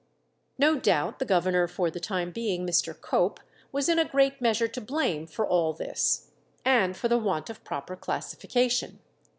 No 0.57 0.77
doubt 0.79 1.19
the 1.19 1.25
governor 1.27 1.67
for 1.67 1.91
the 1.91 1.99
time 1.99 2.31
being, 2.31 2.65
Mr. 2.65 2.99
Cope, 2.99 3.39
was 3.71 3.87
in 3.87 3.99
a 3.99 4.03
great 4.09 4.41
measure 4.41 4.67
to 4.67 4.81
blame 4.81 5.27
for 5.27 5.45
all 5.45 5.73
this, 5.73 6.31
and 6.65 6.97
for 6.97 7.07
the 7.07 7.19
want 7.19 7.51
of 7.51 7.63
proper 7.63 7.95
classification. 7.95 8.97